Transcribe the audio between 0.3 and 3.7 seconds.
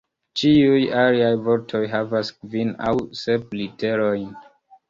Ĉiuj aliaj vortoj havas kvin aŭ sep